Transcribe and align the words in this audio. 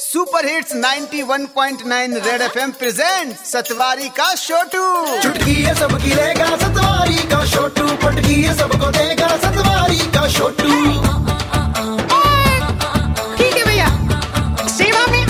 Super 0.00 0.46
hits 0.46 0.72
91.9 0.74 2.18
red 2.24 2.42
FM 2.42 2.72
present 2.80 3.32
Satwari 3.46 4.08
का 4.18 4.26
छोटू 4.34 4.82
चुटकी 5.22 5.54
है 5.54 5.74
सबकी 5.74 6.14
लेगा 6.14 6.46
सतवारी 6.56 7.22
का 7.32 7.44
छोटू 7.52 7.86
पटकी 8.04 8.36
है 8.42 8.54
सबको 8.58 8.90
देगा 8.98 9.28
सतवारी 9.44 9.98
का 10.16 10.28
छोटू 10.36 10.76
ठीक 13.36 13.56
है 13.56 13.64
भैया। 13.64 13.88
सेवा 14.76 15.02
में 15.06 15.24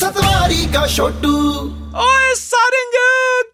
सतवारी 0.00 0.66
का 0.74 0.86
छोटू 0.96 1.34
ओए 2.08 2.34
सारंग 2.42 3.00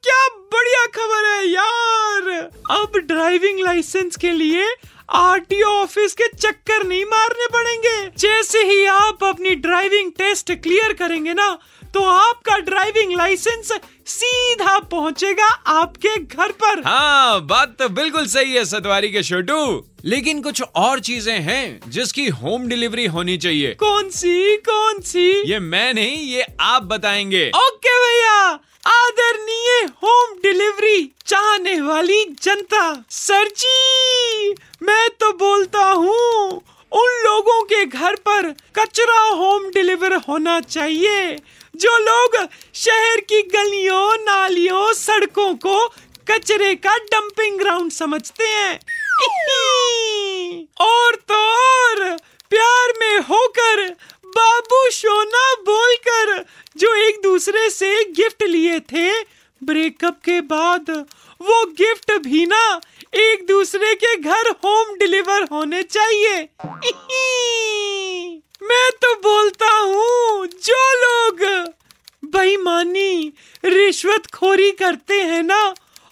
क्या 0.03 0.27
बढ़िया 0.55 0.85
खबर 0.97 1.31
है 1.31 1.47
यार। 1.49 2.35
अब 2.81 2.99
ड्राइविंग 3.07 3.65
लाइसेंस 3.67 4.17
के 4.17 4.31
लिए 4.33 4.67
आरटीओ 5.15 5.67
ऑफ़िस 5.83 6.15
के 6.21 6.27
चक्कर 6.29 6.87
नहीं 6.87 7.05
मारने 7.11 7.47
पड़ेंगे। 7.53 7.86
जैसे 8.37 8.63
ही 8.65 8.85
आप 8.87 9.23
अपनी 9.25 9.55
ड्राइविंग 9.57 10.11
टेस्ट 10.13 10.51
क्लियर 10.63 10.93
करेंगे 10.93 11.33
ना 11.35 11.47
तो 11.95 12.03
आपका 12.05 12.57
ड्राइविंग 12.65 13.13
लाइसेंस 13.17 13.73
सीधा 14.07 14.79
पहुंचेगा 14.91 15.47
आपके 15.75 16.17
घर 16.17 16.53
पर। 16.63 16.83
हाँ 16.87 17.41
बात 17.47 17.75
तो 17.79 17.89
बिल्कुल 17.91 18.27
सही 18.27 18.53
है 18.55 18.65
सतवारी 18.65 19.11
के 19.13 19.23
छोटू। 19.23 19.57
लेकिन 20.05 20.43
कुछ 20.43 20.63
और 20.77 21.01
चीज़ें 21.01 21.39
हैं 21.41 21.91
जिसकी 21.91 22.27
होम 22.43 22.67
डिलीवरी 22.69 23.07
होनी 23.17 23.37
चाहिए। 23.39 23.75
कौन 23.81 24.11
सी 24.11 24.57
कौन 24.69 25.01
सी? 25.03 25.29
ये 25.51 25.59
मैं 25.63 25.93
नहीं 25.95 26.17
ये 26.27 26.47
आप 26.61 26.83
बताएँगे। 26.93 27.49
ओके 27.57 27.99
भैया 27.99 28.39
आदरणीय 28.89 29.85
होम 30.03 30.35
डिलीवरी 30.43 31.05
चाहने 31.27 31.81
वाली 31.81 32.25
जनता 32.43 32.85
सर 33.11 33.49
जी 33.57 34.55
मैं 34.83 35.09
तो 35.21 35.33
बोलता 35.39 35.85
हूँ 35.85 36.36
घर 37.87 38.15
पर 38.15 38.51
कचरा 38.51 39.21
होम 39.21 39.71
डिलीवर 39.71 40.15
होना 40.15 40.61
चाहिए। 40.61 41.37
जो 41.77 41.99
लोग 41.99 42.49
शहर 42.75 43.21
की 43.21 43.43
गलियों, 43.43 44.17
नालियों, 44.21 44.93
सड़कों 44.93 45.55
को 45.55 45.89
कचरे 46.31 46.75
का 46.75 46.97
डंपिंग 46.97 47.59
ग्राउंड 47.59 47.93
समझते 47.93 48.45
हैं। 48.45 48.81
और 50.81 51.15
तो 51.15 51.35
और, 51.35 52.17
प्यार 52.51 52.93
में 53.01 53.19
होकर, 53.19 53.97
बाबू 54.27 54.91
सोना 54.91 55.55
बोलकर, 55.55 56.45
जो 56.77 56.95
एक 56.95 57.21
दूसरे 57.23 57.71
से 57.71 58.05
गिफ्ट 58.05 58.43
लिए 58.43 58.79
थे 58.81 59.23
ब्रेकअप 59.65 60.15
के 60.25 60.41
बाद, 60.41 60.91
वो 61.41 61.65
गिफ्ट 61.67 62.13
भी 62.13 62.47
ना 62.47 62.81
एक 63.15 63.47
दूसरे 63.47 63.95
के 63.95 64.17
घर 64.17 64.51
होम 64.65 64.97
डिलीवर 64.99 65.43
होने 65.53 65.83
चाहिए 65.83 66.37
मैं 68.63 68.91
तो 68.91 69.15
बोलता 69.15 69.79
हूँ 69.79 70.47
जो 70.47 70.81
लोग 70.97 71.43
बेईमानी, 72.57 73.33
रिश्वतखोरी 73.65 74.71
करते 74.71 75.21
हैं 75.23 75.43
ना, 75.43 75.63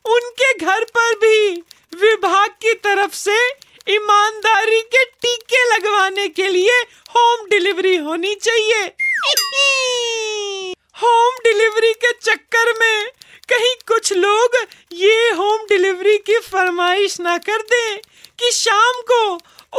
उनके 0.05 0.53
घर 0.55 0.85
पर 0.85 1.15
भी 1.15 1.51
विभाग 1.95 2.51
की 2.63 2.73
तरफ़ 2.85 3.15
से 3.15 3.37
ईमानदारी 3.89 4.81
के 4.93 5.05
टीके 5.05 5.63
लगवाने 5.65 6.29
के 6.29 6.49
लिए 6.49 6.79
होम 7.15 7.47
डिलीवरी 7.49 7.97
होनी 7.97 8.35
चाहिए। 8.35 8.83
होम 10.95 11.39
डिलीवरी 11.45 11.93
के 11.95 12.13
चक्कर 12.13 12.73
में 12.81 13.11
कहीं 13.49 13.75
कुछ 13.89 14.13
लोग 14.13 14.57
ये 14.93 15.31
होम 15.31 15.67
डिलीवरी 15.69 16.17
की 16.19 16.39
फरमाइश 16.43 17.21
ना 17.21 17.37
कर 17.39 17.63
दें 17.63 17.99
कि 18.39 18.51
शाम 18.53 19.01
को 19.11 19.23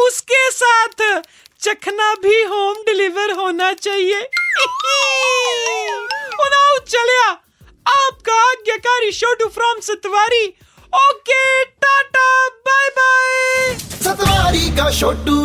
उसके 0.05 0.49
साथ 0.51 1.21
चखना 1.61 2.13
भी 2.13 2.41
होम 2.43 2.83
डिलीवर 2.85 3.31
होना 3.31 3.73
चाहिए। 3.73 4.21
आज्ञाकारी 9.05 9.11
Chhotu 9.11 9.47
from 9.55 9.79
Satwari 9.85 10.45
okay 10.99 11.63
tata 11.83 12.27
bye 12.67 12.89
bye 12.97 13.77
Satwari 14.03 14.69
का 14.77 14.89
छोटू 14.99 15.35